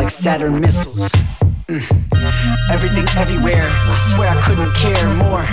like 0.00 0.10
Saturn 0.10 0.58
missiles. 0.58 1.12
Mm. 1.68 2.70
Everything 2.70 3.06
everywhere. 3.18 3.68
I 3.70 3.98
swear 3.98 4.30
I 4.30 4.40
couldn't 4.40 4.72
care 4.72 5.08
more. 5.24 5.44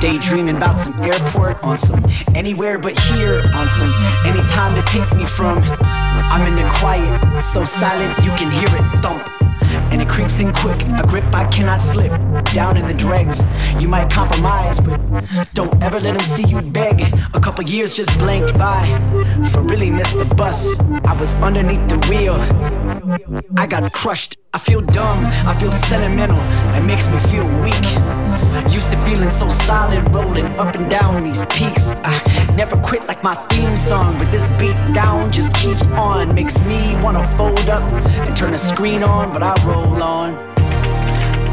Daydreaming 0.00 0.56
about 0.56 0.76
some 0.76 1.00
airport 1.00 1.62
on 1.62 1.76
some 1.76 2.04
anywhere 2.34 2.76
but 2.76 2.98
here 2.98 3.40
on 3.54 3.68
some 3.68 3.94
anytime 4.26 4.74
to 4.74 4.82
take 4.90 5.08
me 5.16 5.24
from. 5.24 5.58
I'm 5.62 6.44
in 6.48 6.56
the 6.56 6.68
quiet, 6.80 7.40
so 7.40 7.64
silent 7.64 8.18
you 8.24 8.32
can 8.32 8.50
hear 8.50 8.68
it 8.68 9.00
thump 9.00 9.43
and 9.92 10.00
it 10.00 10.08
creeps 10.08 10.40
in 10.40 10.52
quick. 10.52 10.80
A 10.98 11.06
grip 11.06 11.24
I 11.34 11.46
cannot 11.46 11.80
slip. 11.80 12.12
Down 12.52 12.76
in 12.76 12.86
the 12.86 12.94
dregs, 12.94 13.44
you 13.78 13.88
might 13.88 14.10
compromise, 14.10 14.80
but 14.80 15.00
don't 15.54 15.82
ever 15.82 16.00
let 16.00 16.16
them 16.16 16.24
see 16.24 16.44
you 16.44 16.60
beg. 16.60 17.02
A 17.34 17.40
couple 17.40 17.64
years 17.64 17.96
just 17.96 18.16
blanked 18.18 18.56
by. 18.58 18.84
For 19.52 19.62
really 19.62 19.90
missed 19.90 20.16
the 20.16 20.24
bus, 20.24 20.78
I 21.04 21.18
was 21.20 21.34
underneath 21.34 21.88
the 21.88 21.98
wheel. 22.08 22.36
I 23.56 23.66
got 23.66 23.92
crushed. 23.92 24.38
I 24.52 24.58
feel 24.58 24.80
dumb. 24.80 25.24
I 25.46 25.58
feel 25.58 25.72
sentimental. 25.72 26.38
It 26.76 26.84
makes 26.84 27.08
me 27.08 27.18
feel 27.18 27.46
weak. 27.62 28.23
Used 28.70 28.90
to 28.90 28.96
feeling 29.04 29.28
so 29.28 29.48
solid, 29.48 30.02
rolling 30.12 30.46
up 30.58 30.74
and 30.74 30.90
down 30.90 31.22
these 31.22 31.44
peaks. 31.46 31.94
I 32.04 32.54
never 32.56 32.76
quit 32.76 33.06
like 33.06 33.22
my 33.22 33.34
theme 33.48 33.76
song, 33.76 34.18
but 34.18 34.30
this 34.32 34.48
beat 34.58 34.76
down 34.92 35.30
just 35.30 35.54
keeps 35.54 35.86
on. 35.86 36.34
Makes 36.34 36.58
me 36.66 36.96
wanna 37.02 37.26
fold 37.36 37.68
up 37.68 37.82
and 38.26 38.36
turn 38.36 38.52
the 38.52 38.58
screen 38.58 39.02
on, 39.02 39.32
but 39.32 39.42
I 39.42 39.54
roll 39.64 40.02
on. 40.02 40.34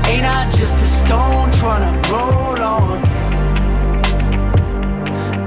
Ain't 0.06 0.26
I 0.26 0.50
just 0.50 0.76
a 0.78 0.88
stone 0.88 1.52
trying 1.52 1.86
to 2.02 2.10
roll 2.12 2.62
on? 2.62 3.02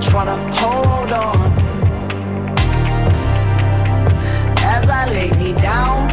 Trying 0.01 0.27
to 0.27 0.39
hold 0.61 1.13
on. 1.13 1.53
As 4.59 4.89
I 4.89 5.07
lay 5.07 5.31
me 5.33 5.53
down, 5.61 6.09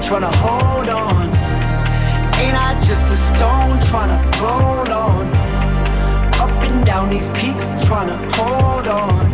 trying 0.00 0.22
to 0.22 0.36
hold 0.38 0.88
on. 0.88 1.49
Ain't 2.40 2.56
I 2.56 2.80
just 2.82 3.04
a 3.04 3.16
stone 3.16 3.78
trying 3.80 4.12
to 4.16 4.38
roll 4.42 4.90
on? 4.92 5.26
Up 6.42 6.50
and 6.66 6.84
down 6.86 7.10
these 7.10 7.28
peaks, 7.30 7.74
trying 7.86 8.08
to 8.08 8.16
hold 8.36 8.86
on. 8.86 9.32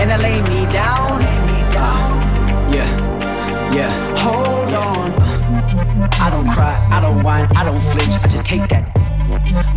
And 0.00 0.12
I 0.12 0.16
lay 0.16 0.40
me 0.42 0.70
down, 0.72 1.20
lay 1.20 1.38
me 1.50 1.58
down. 1.70 2.06
Yeah, 2.72 2.90
yeah, 3.72 3.92
hold 4.16 4.74
on. 4.74 5.12
I 6.20 6.30
don't 6.30 6.50
cry, 6.50 6.74
I 6.90 7.00
don't 7.00 7.22
whine, 7.22 7.46
I 7.56 7.62
don't 7.62 7.80
flinch, 7.92 8.14
I 8.24 8.28
just 8.28 8.44
take 8.44 8.68
that. 8.68 8.84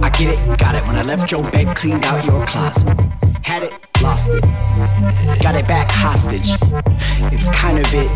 I 0.02 0.10
get 0.10 0.30
it, 0.34 0.58
got 0.58 0.74
it 0.76 0.84
when 0.88 0.96
I 0.96 1.04
left 1.04 1.32
your 1.32 1.44
bed, 1.44 1.76
cleaned 1.76 2.04
out 2.06 2.26
your 2.26 2.46
closet. 2.48 2.98
Had 3.44 3.64
it, 3.64 3.89
lost 4.02 4.30
it. 4.34 4.42
Got 5.42 5.56
it 5.56 5.68
back 5.68 5.90
hostage. 5.92 6.50
It's 7.34 7.50
kind 7.50 7.80
of 7.80 7.94
it, 7.94 8.10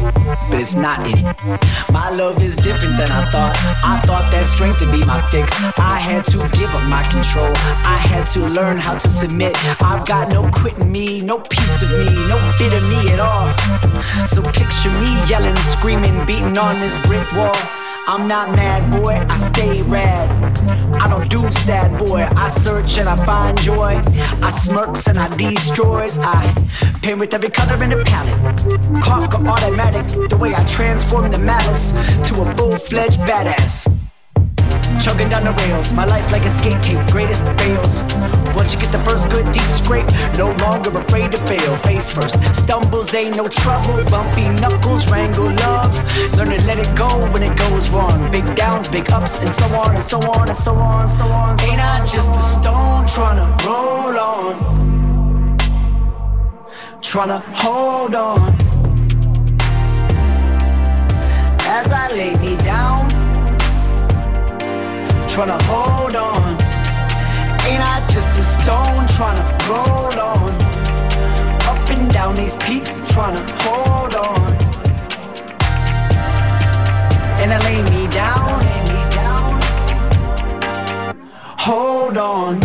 but 0.49 0.59
it's 0.59 0.75
not 0.75 1.05
it. 1.07 1.23
My 1.91 2.09
love 2.09 2.41
is 2.41 2.55
different 2.55 2.97
than 2.97 3.11
I 3.11 3.29
thought. 3.31 3.55
I 3.83 4.01
thought 4.05 4.31
that 4.31 4.45
strength 4.45 4.79
would 4.81 4.91
be 4.91 5.05
my 5.05 5.21
fix. 5.29 5.53
I 5.77 5.97
had 5.99 6.25
to 6.25 6.37
give 6.57 6.73
up 6.73 6.83
my 6.89 7.03
control. 7.03 7.51
I 7.85 7.97
had 7.97 8.25
to 8.33 8.39
learn 8.47 8.77
how 8.77 8.97
to 8.97 9.09
submit. 9.09 9.55
I've 9.81 10.05
got 10.05 10.31
no 10.31 10.49
quitting 10.51 10.91
me, 10.91 11.21
no 11.21 11.39
piece 11.39 11.81
of 11.83 11.89
me, 11.91 12.05
no 12.27 12.39
bit 12.57 12.73
of 12.73 12.83
me 12.83 13.11
at 13.11 13.19
all. 13.19 13.47
So 14.25 14.41
picture 14.41 14.91
me 15.01 15.11
yelling, 15.27 15.55
screaming, 15.57 16.25
beating 16.25 16.57
on 16.57 16.79
this 16.79 16.97
brick 17.05 17.29
wall. 17.33 17.82
I'm 18.05 18.27
not 18.27 18.49
mad, 18.49 18.91
boy, 18.91 19.25
I 19.29 19.37
stay 19.37 19.81
rad. 19.81 20.29
I 20.95 21.07
don't 21.07 21.29
do 21.29 21.49
sad, 21.53 21.97
boy, 21.97 22.27
I 22.35 22.49
search 22.49 22.97
and 22.97 23.07
I 23.07 23.15
find 23.25 23.57
joy. 23.61 24.03
I 24.41 24.49
smirks 24.49 25.07
and 25.07 25.17
I 25.17 25.29
destroys. 25.29 26.19
I 26.19 26.53
paint 27.01 27.19
with 27.19 27.33
every 27.33 27.49
color 27.49 27.81
in 27.81 27.91
the 27.91 28.03
palette. 28.03 28.39
Kafka 29.01 29.47
automatic, 29.47 30.29
the 30.29 30.35
way 30.35 30.53
I 30.53 30.65
transform 30.65 31.31
the 31.31 31.37
malice 31.37 31.91
to 32.27 32.41
a 32.41 32.55
full 32.55 32.77
fledged 32.77 33.21
badass. 33.21 34.02
Chugging 35.03 35.27
down 35.27 35.43
the 35.43 35.51
rails, 35.51 35.91
my 35.91 36.05
life 36.05 36.31
like 36.31 36.43
a 36.43 36.49
skate 36.49 36.81
tape, 36.81 37.05
greatest 37.11 37.43
fails. 37.59 38.03
Once 38.55 38.73
you 38.73 38.79
get 38.79 38.89
the 38.93 38.99
first 38.99 39.29
good 39.29 39.43
deep 39.51 39.69
scrape, 39.75 40.07
no 40.37 40.53
longer 40.63 40.97
afraid 40.97 41.33
to 41.33 41.37
fail. 41.39 41.75
Face 41.83 42.09
first, 42.09 42.41
stumbles 42.55 43.13
ain't 43.13 43.35
no 43.35 43.49
trouble. 43.49 44.01
Bumpy 44.05 44.47
knuckles, 44.61 45.11
wrangle 45.11 45.51
love. 45.55 45.93
Learn 46.37 46.51
to 46.51 46.63
let 46.63 46.79
it 46.79 46.87
go 46.97 47.09
when 47.33 47.43
it 47.43 47.57
goes 47.57 47.89
wrong. 47.89 48.31
Big 48.31 48.45
downs, 48.55 48.87
big 48.87 49.11
ups, 49.11 49.39
and 49.39 49.49
so 49.49 49.65
on 49.75 49.93
and 49.93 50.03
so 50.05 50.19
on 50.31 50.47
and 50.47 50.57
so 50.57 50.73
on 50.73 51.05
so 51.09 51.25
on. 51.25 51.59
Ain't 51.59 51.81
I 51.81 51.99
just 52.05 52.31
a 52.31 52.41
stone 52.41 53.05
trying 53.05 53.39
to 53.43 53.67
roll 53.67 54.17
on? 54.17 55.57
Trying 57.01 57.27
to 57.27 57.39
hold 57.51 58.15
on. 58.15 58.55
As 61.59 61.91
I 61.91 62.07
lay 62.13 62.35
me 62.37 62.55
down 62.63 63.12
trying 65.33 65.47
to 65.47 65.65
hold 65.65 66.15
on. 66.15 66.51
Ain't 67.65 67.81
I 67.81 68.07
just 68.11 68.29
a 68.37 68.43
stone 68.43 69.07
trying 69.17 69.35
to 69.35 69.43
roll 69.67 70.19
on? 70.19 70.51
Up 71.63 71.89
and 71.89 72.13
down 72.13 72.35
these 72.35 72.55
peaks, 72.57 73.01
trying 73.11 73.35
to 73.35 73.53
hold 73.63 74.13
on. 74.13 74.51
And 77.41 77.51
I 77.51 77.57
lay 77.65 77.81
me 77.89 78.07
down, 78.13 78.59
lay 78.59 78.83
me 78.93 79.01
down. 79.15 79.59
Hold 81.57 82.17
on. 82.19 82.61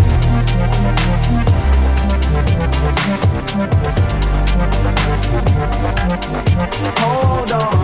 Hold 6.98 7.52
on. 7.52 7.78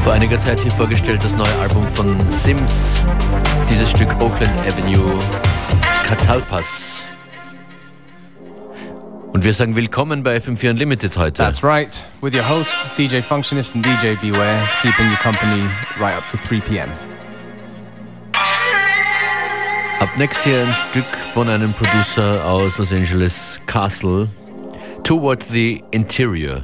Vor 0.00 0.12
einiger 0.12 0.38
Zeit 0.40 0.60
hier 0.60 0.70
vorgestellt 0.70 1.24
das 1.24 1.34
neue 1.34 1.54
Album 1.60 1.86
von 1.86 2.18
Sims, 2.30 3.00
dieses 3.70 3.90
Stück 3.90 4.08
Oakland 4.20 4.52
Avenue 4.66 5.18
Catalpas. 6.06 7.03
Und 9.34 9.42
wir 9.42 9.52
sagen 9.52 9.74
willkommen 9.74 10.22
bei 10.22 10.36
FM4 10.36 10.70
Unlimited 10.70 11.16
heute. 11.18 11.42
That's 11.42 11.64
right, 11.64 12.06
with 12.22 12.36
your 12.36 12.48
hosts 12.48 12.88
DJ 12.96 13.18
Functionist 13.20 13.74
and 13.74 13.84
DJ 13.84 14.14
Beware, 14.20 14.62
keeping 14.80 15.10
you 15.10 15.16
company 15.16 15.60
right 15.98 16.16
up 16.16 16.24
to 16.28 16.36
3 16.36 16.60
p.m. 16.60 16.88
Ab 19.98 20.08
next 20.16 20.44
hier 20.44 20.60
ein 20.60 20.72
Stück 20.72 21.16
von 21.32 21.48
einem 21.48 21.72
Producer 21.72 22.44
aus 22.44 22.78
Los 22.78 22.92
Angeles, 22.92 23.60
Castle, 23.66 24.30
Toward 25.02 25.42
the 25.42 25.82
Interior. 25.90 26.62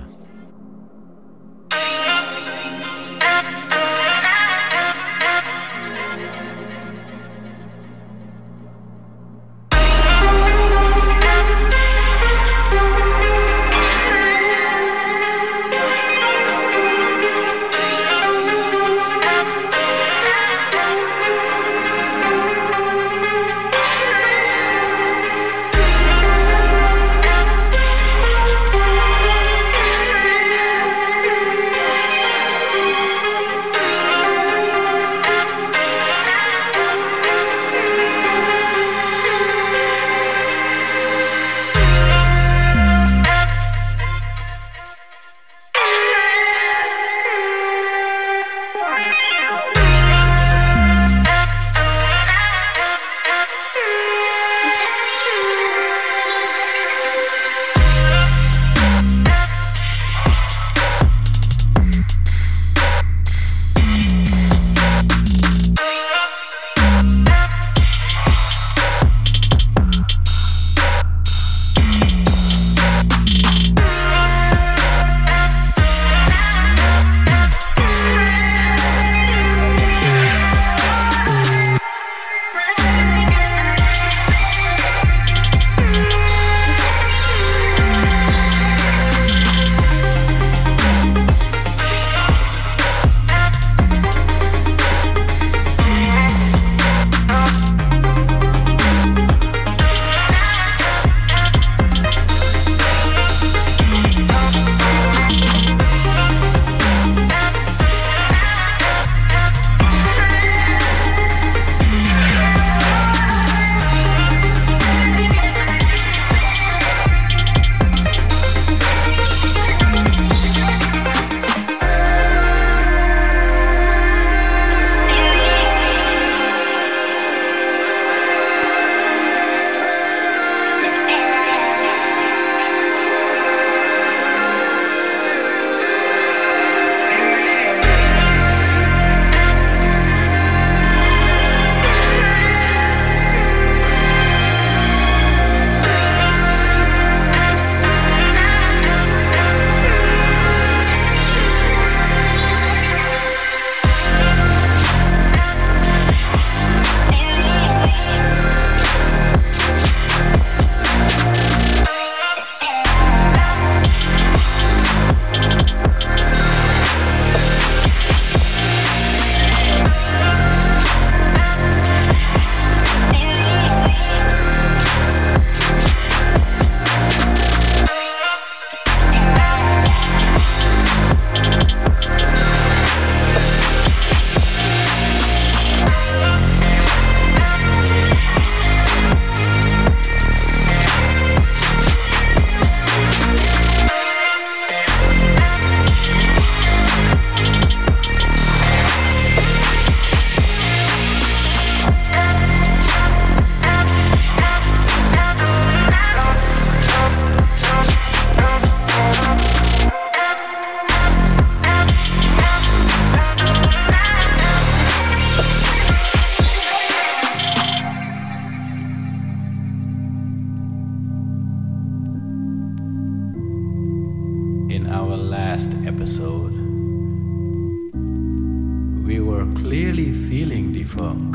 We 229.11 229.19
were 229.19 229.45
clearly 229.55 230.13
feeling 230.13 230.73
the 230.73 230.85
funk. 230.85 231.35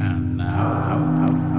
And 0.00 0.38
now. 0.38 1.55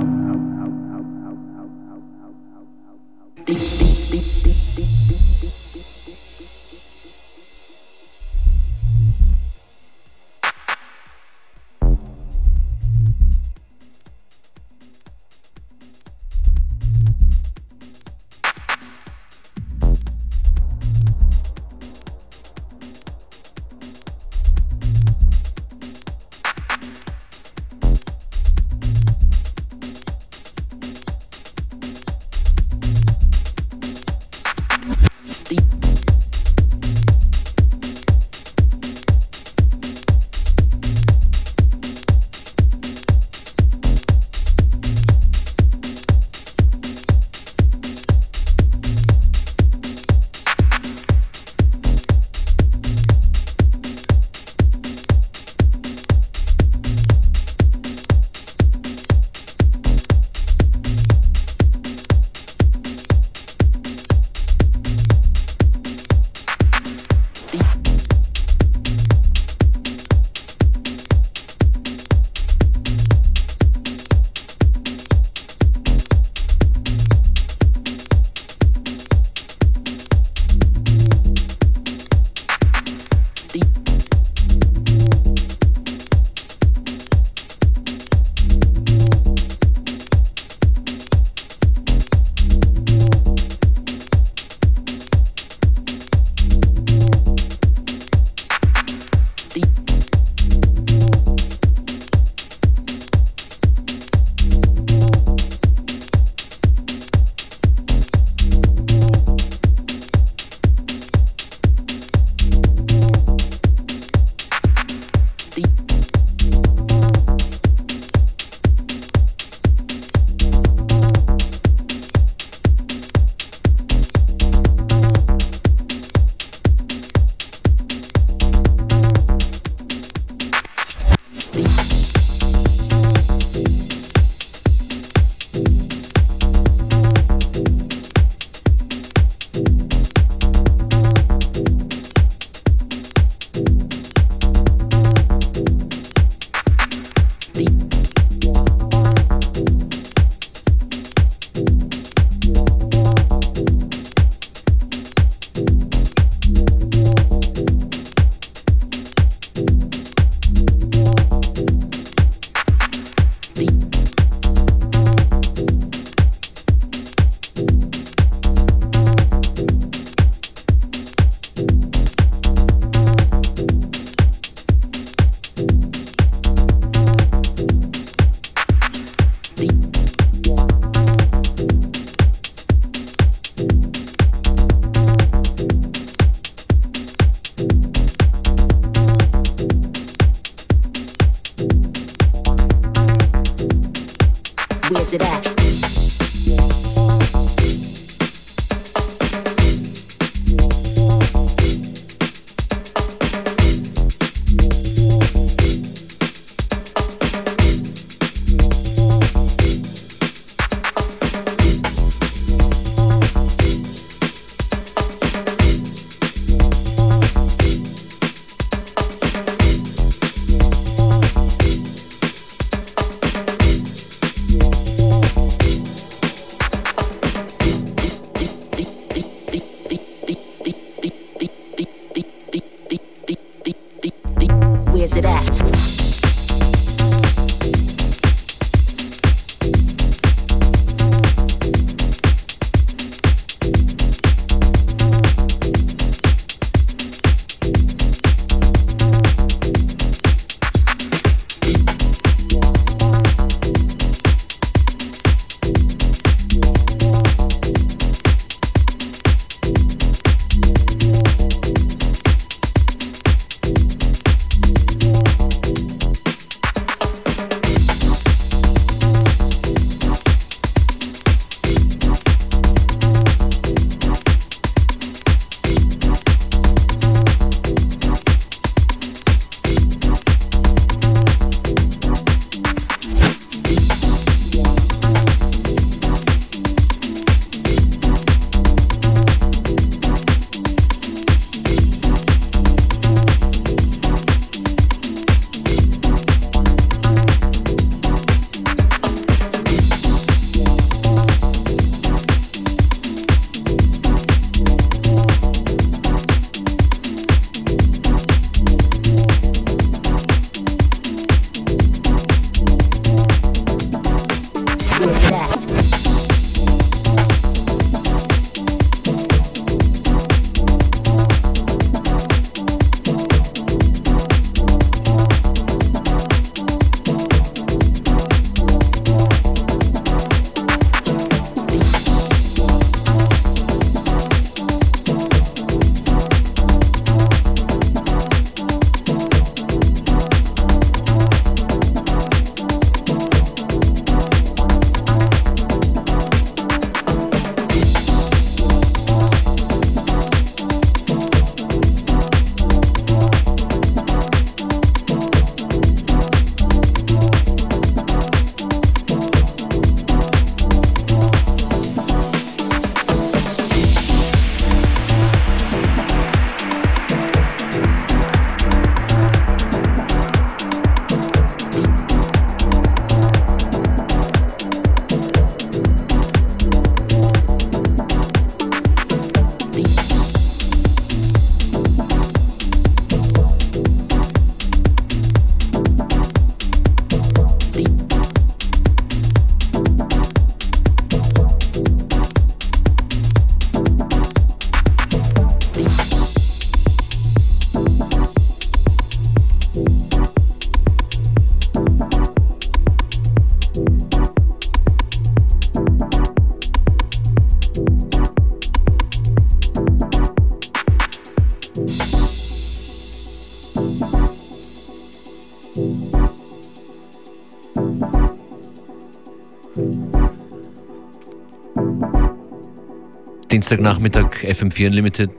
Dienstagnachmittag 423.67 424.45
FM4 424.45 424.87
Unlimited. 424.87 425.29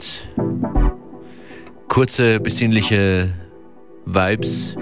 Kurze, 1.89 2.39
besinnliche 2.41 3.33
Vibes 4.05 4.77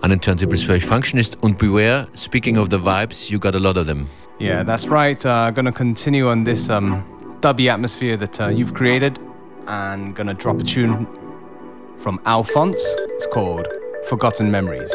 an 0.00 0.10
den 0.10 0.20
Turntables 0.20 0.64
für 0.64 0.72
euch 0.72 0.84
Functionist 0.84 1.40
und 1.44 1.58
Beware, 1.58 2.08
speaking 2.16 2.58
of 2.58 2.70
the 2.70 2.78
vibes, 2.78 3.30
you 3.30 3.38
got 3.38 3.54
a 3.54 3.58
lot 3.58 3.76
of 3.76 3.86
them. 3.86 4.08
Yeah, 4.40 4.64
that's 4.64 4.88
right. 4.88 5.24
Uh, 5.24 5.52
gonna 5.52 5.70
continue 5.70 6.28
on 6.28 6.42
this 6.44 6.68
um, 6.68 7.04
dubby 7.40 7.70
atmosphere 7.70 8.16
that 8.16 8.40
uh, 8.40 8.48
you've 8.48 8.74
created 8.74 9.16
and 9.68 10.16
gonna 10.16 10.34
drop 10.34 10.60
a 10.60 10.64
tune 10.64 11.06
from 12.00 12.18
Alphonse. 12.26 12.82
It's 13.10 13.28
called 13.28 13.68
Forgotten 14.08 14.50
Memories. 14.50 14.90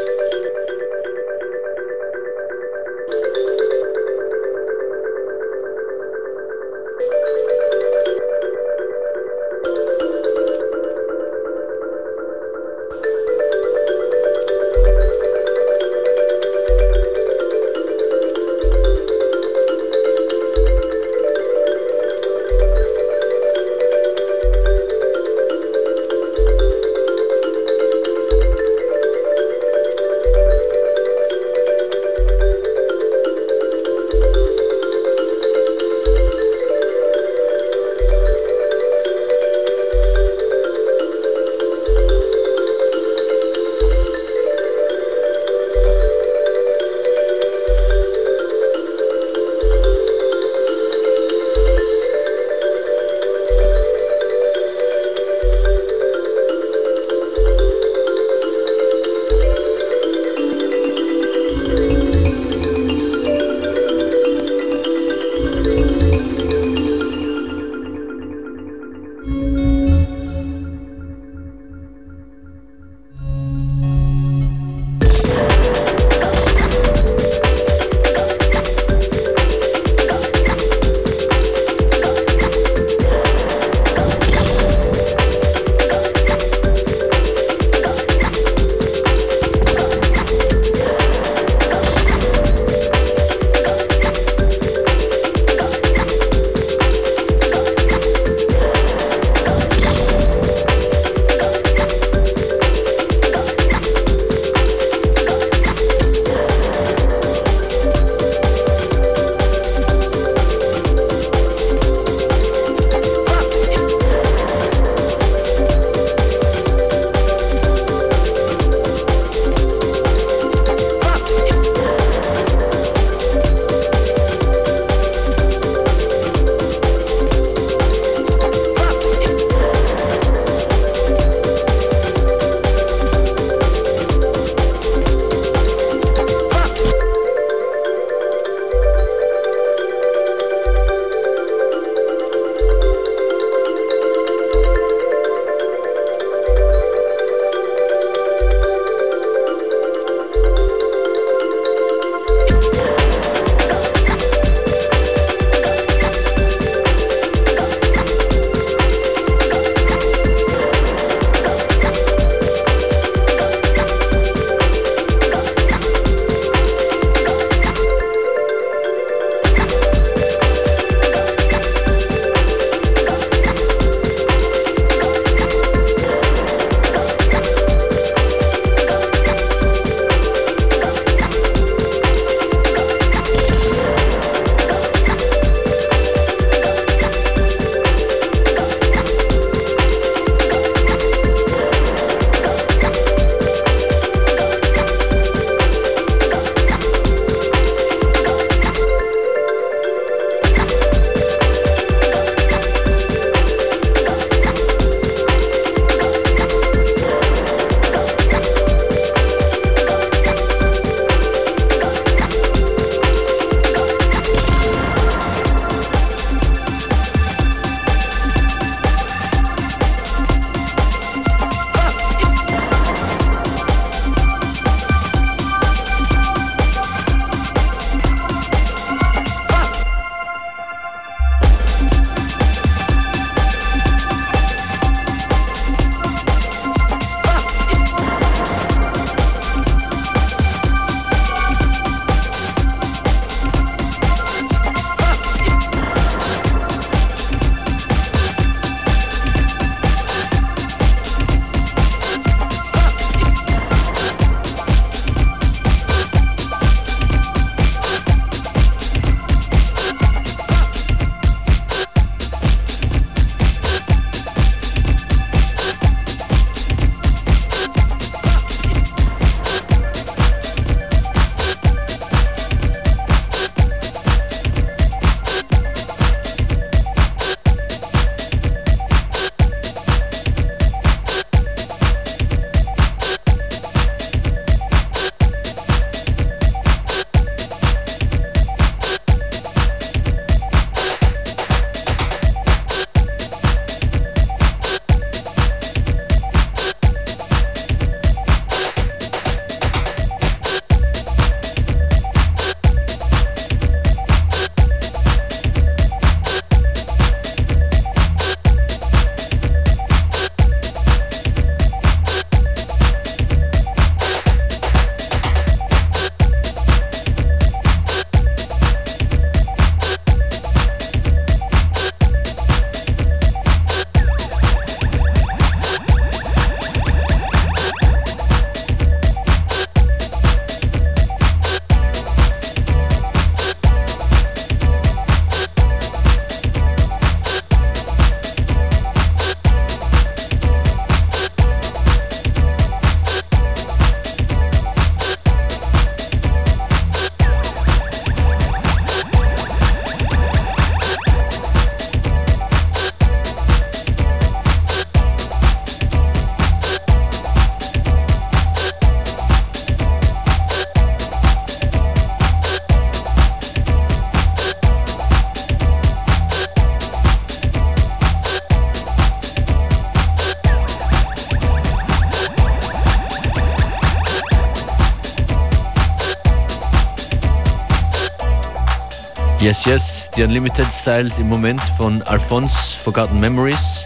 Yes, 379.49 379.65
yes, 379.65 380.11
die 380.11 380.21
Unlimited 380.21 380.71
Styles 380.71 381.17
im 381.17 381.27
Moment 381.27 381.59
von 381.75 382.03
Alphonse, 382.03 382.77
Forgotten 382.83 383.19
Memories. 383.19 383.83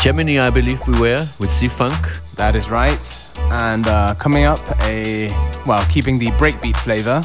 Gemini, 0.00 0.40
I 0.40 0.48
believe 0.48 0.80
we 0.86 0.98
were, 0.98 1.22
with 1.38 1.50
C-Funk. 1.50 2.22
That 2.36 2.54
is 2.54 2.70
right. 2.70 2.98
And 3.50 3.86
uh, 3.86 4.14
coming 4.14 4.46
up, 4.46 4.58
a 4.84 5.28
well, 5.66 5.84
keeping 5.92 6.18
the 6.18 6.30
breakbeat 6.38 6.78
flavor 6.78 7.20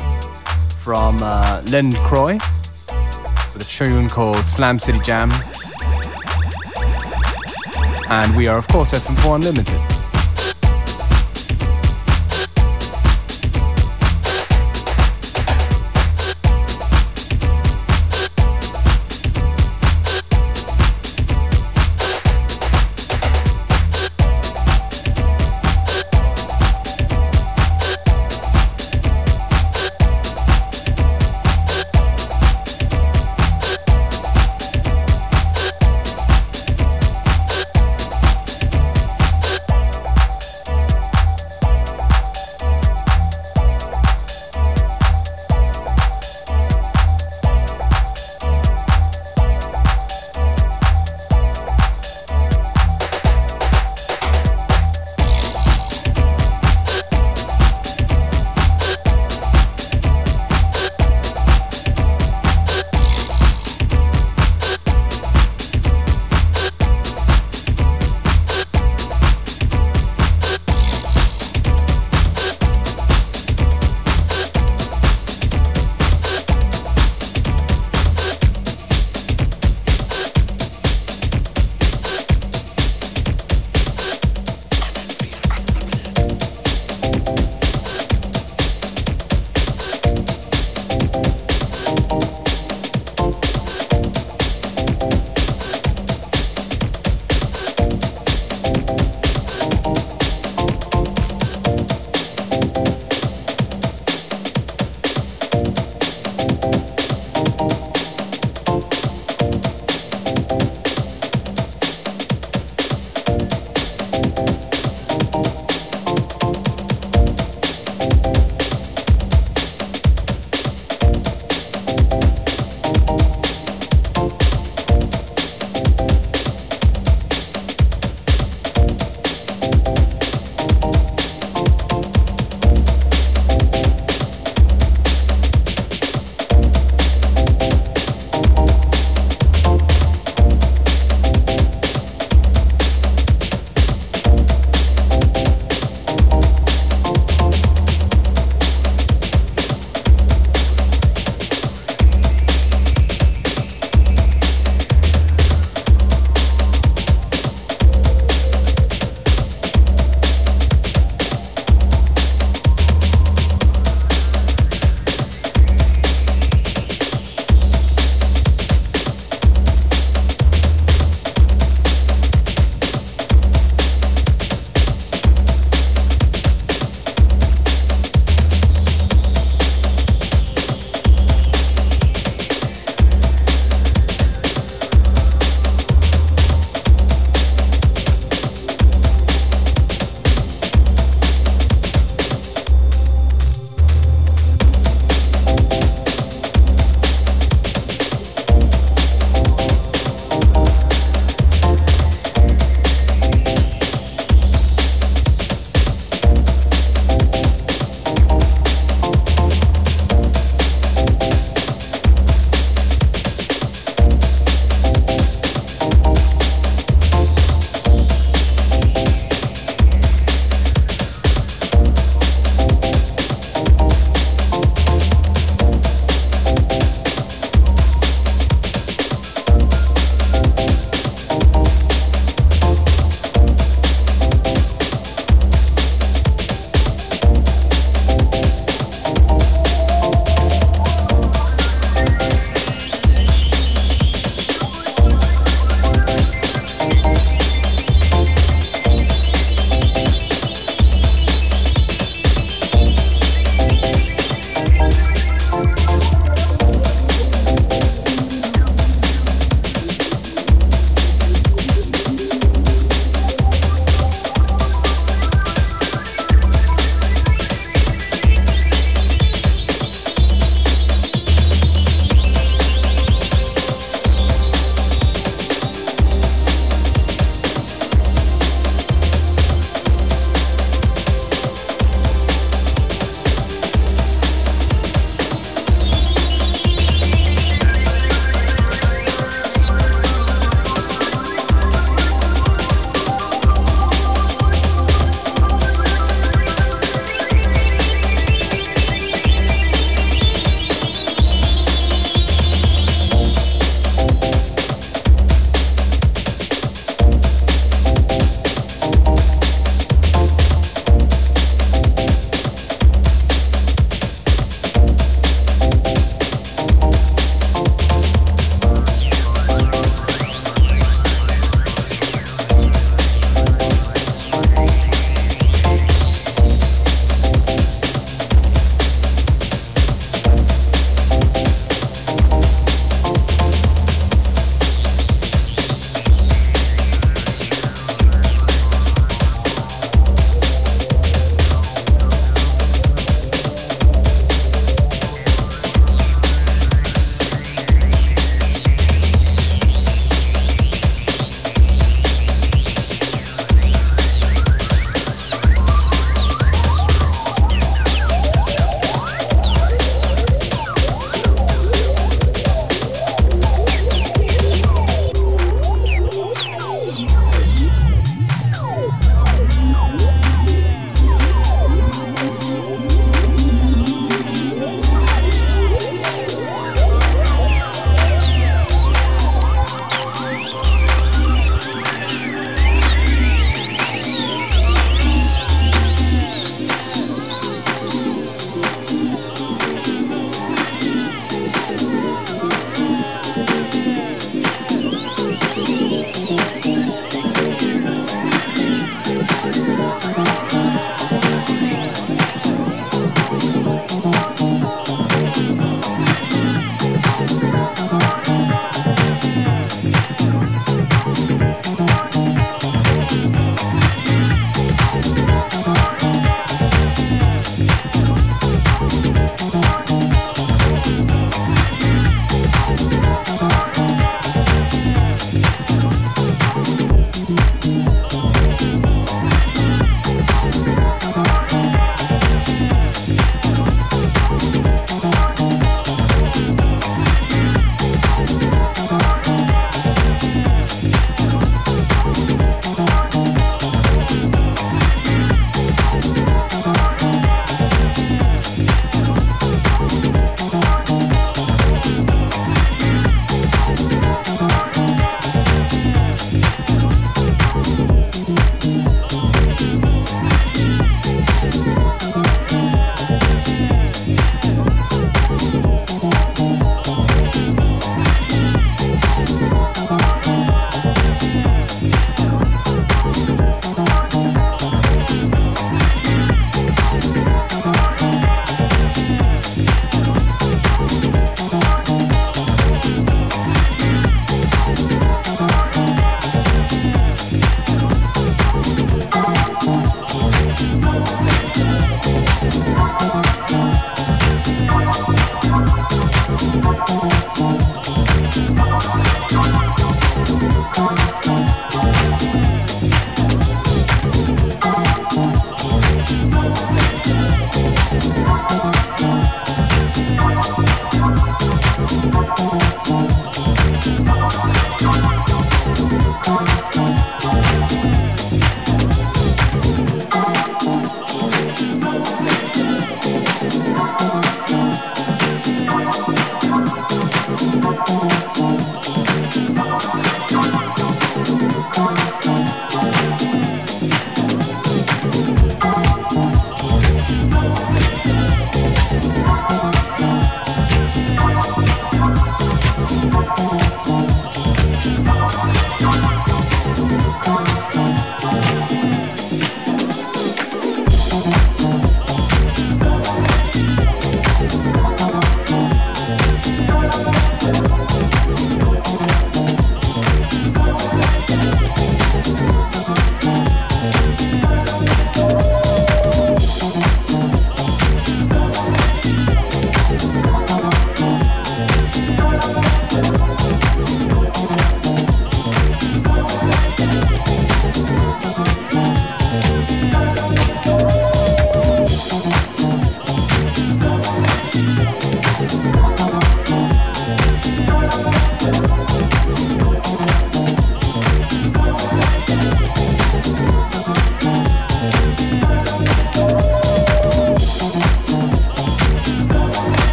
from 0.83 1.17
uh, 1.23 1.61
Len 1.71 1.93
Croy 2.09 2.33
with 3.53 3.61
a 3.61 3.65
tune 3.65 4.09
called 4.09 4.45
Slam 4.45 4.77
City 4.77 4.99
Jam. 4.99 5.31
And 8.09 8.35
we 8.35 8.49
are, 8.49 8.57
of 8.57 8.67
course, 8.67 8.91
FM4 8.91 9.35
Unlimited. 9.35 9.94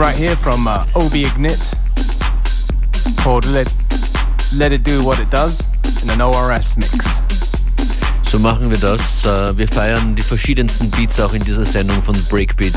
Right 0.00 0.16
here 0.16 0.36
from 0.36 0.66
uh, 0.66 0.86
Obi 0.94 1.24
Ignit. 1.24 1.76
called 3.22 3.44
Let, 3.46 3.70
Let 4.56 4.72
It 4.72 4.82
Do 4.82 5.04
What 5.04 5.20
It 5.20 5.30
Does 5.30 5.60
in 6.02 6.08
an 6.08 6.22
ORS 6.22 6.76
Mix. 6.78 7.20
So 8.24 8.38
machen 8.38 8.70
wir 8.70 8.78
das. 8.78 9.26
Äh, 9.26 9.58
wir 9.58 9.68
feiern 9.68 10.14
die 10.16 10.22
verschiedensten 10.22 10.90
Beats 10.90 11.20
auch 11.20 11.34
in 11.34 11.44
dieser 11.44 11.66
Sendung 11.66 12.02
von 12.02 12.16
Breakbeat 12.30 12.72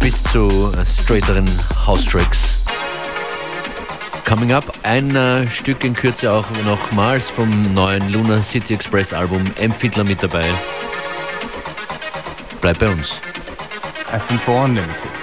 bis 0.00 0.24
zu 0.24 0.48
äh, 0.48 0.84
straighteren 0.84 1.48
House 1.86 2.04
Tracks. 2.06 2.64
Coming 4.24 4.52
up, 4.52 4.72
ein 4.82 5.14
äh, 5.14 5.46
Stück 5.48 5.84
in 5.84 5.94
Kürze 5.94 6.32
auch 6.32 6.46
nochmals 6.64 7.28
vom 7.28 7.62
neuen 7.72 8.10
Luna 8.10 8.42
City 8.42 8.74
Express 8.74 9.12
Album. 9.12 9.52
M. 9.58 9.72
Fiedler 9.72 10.02
mit 10.02 10.20
dabei. 10.20 10.46
Bleib 12.60 12.80
bei 12.80 12.88
uns. 12.88 13.20
FM4 14.10 14.64
Unlimited. 14.64 15.21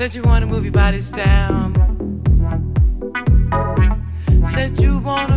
Said 0.00 0.14
you 0.14 0.22
wanna 0.22 0.46
move 0.46 0.64
your 0.64 0.72
bodies 0.72 1.10
down. 1.10 1.74
Said 4.46 4.80
you 4.80 4.96
wanna 4.96 5.29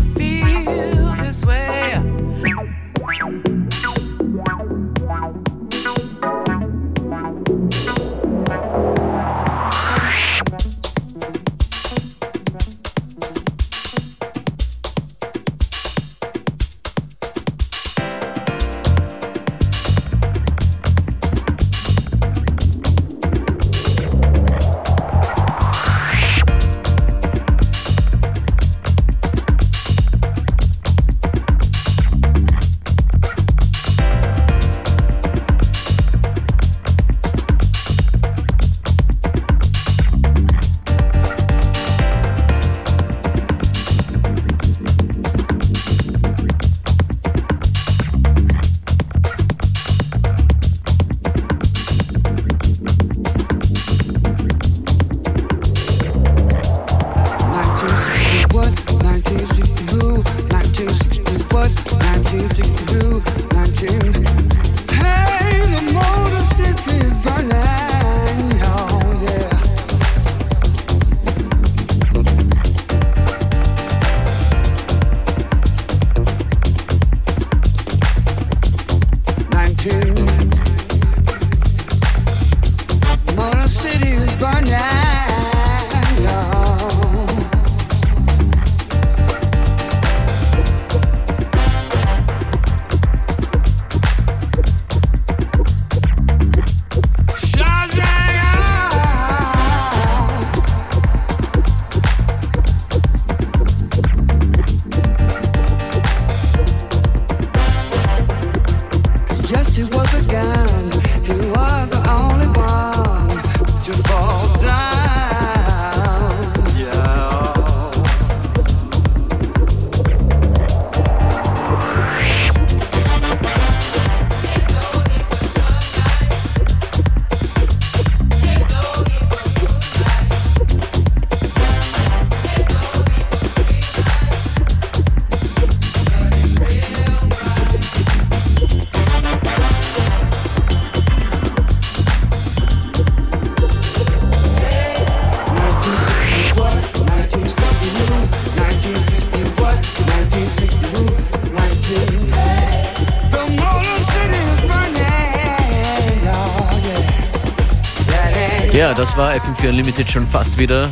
Ja, 158.94 159.00
das 159.00 159.18
war 159.18 159.32
FM4 159.32 159.70
Unlimited 159.70 160.12
schon 160.12 160.24
fast 160.24 160.60
wieder. 160.60 160.88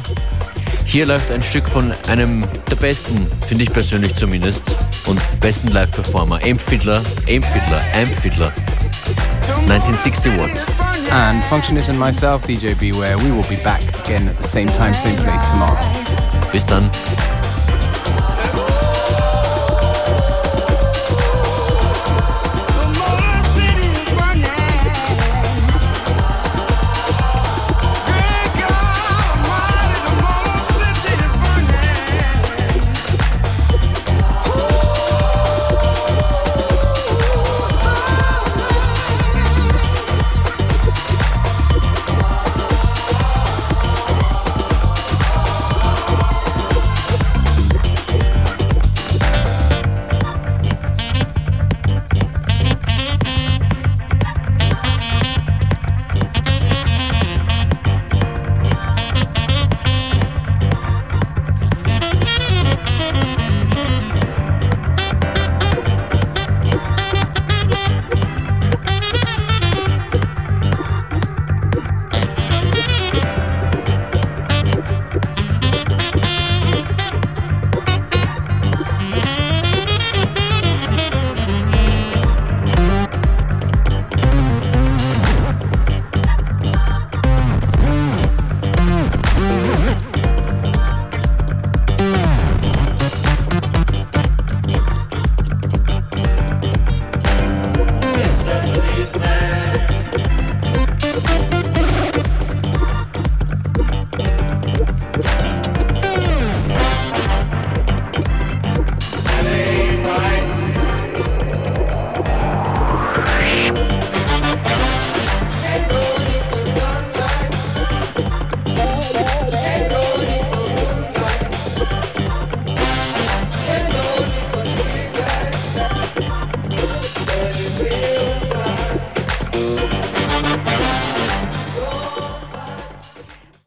Hier 0.86 1.06
läuft 1.06 1.30
ein 1.30 1.43
Stück 1.43 1.70
von 1.70 1.93
einem 2.08 2.43
der 2.68 2.76
besten, 2.76 3.28
finde 3.47 3.64
ich 3.64 3.72
persönlich 3.72 4.16
zumindest, 4.16 4.64
und 5.06 5.22
besten 5.39 5.68
Live-Performer, 5.68 6.39
Amp 6.43 6.60
Fiddler, 6.60 6.99
Amp 7.30 7.45
Fiddler, 7.45 7.80
Amp 7.93 8.08
Fiddler, 8.20 8.52
1961. 9.70 10.64
And 11.12 11.43
Functionist 11.45 11.89
and 11.89 11.99
myself, 11.99 12.43
DJ 12.47 12.74
Beware, 12.74 13.20
we 13.20 13.32
will 13.32 13.45
be 13.47 13.64
back 13.64 13.84
again 14.04 14.28
at 14.30 14.41
the 14.41 14.47
same 14.47 14.72
time, 14.72 14.95
same 14.95 15.16
place 15.18 15.52
tomorrow. 15.52 15.78
Bis 16.52 16.66
dann. 16.66 16.89